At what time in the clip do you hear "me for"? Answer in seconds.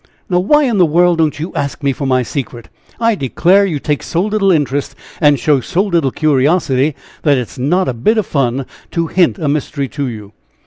1.83-2.07